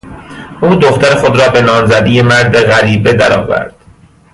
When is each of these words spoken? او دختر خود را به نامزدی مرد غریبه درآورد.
او 0.61 0.75
دختر 0.75 1.15
خود 1.15 1.39
را 1.41 1.49
به 1.49 1.61
نامزدی 1.61 2.21
مرد 2.21 2.59
غریبه 2.61 3.13
درآورد. 3.13 3.75